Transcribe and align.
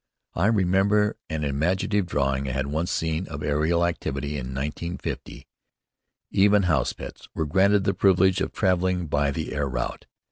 I 0.33 0.47
remembered 0.47 1.17
an 1.29 1.43
imaginative 1.43 2.07
drawing 2.07 2.47
I 2.49 2.53
had 2.53 2.65
once 2.65 2.89
seen 2.89 3.27
of 3.27 3.43
aerial 3.43 3.85
activity 3.85 4.29
in 4.31 4.47
1950. 4.47 5.47
Even 6.31 6.63
house 6.63 6.91
pets 6.93 7.29
were 7.35 7.45
granted 7.45 7.83
the 7.83 7.93
privilege 7.93 8.41
of 8.41 8.51
traveling 8.51 9.05
by 9.05 9.29
the 9.29 9.53
air 9.53 9.69
route. 9.69 10.07